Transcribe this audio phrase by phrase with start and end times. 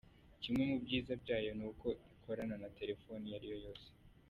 [0.41, 3.87] Kimwe mu byiza byayo ni uko ikorana na telefoni iyo ariyo yose.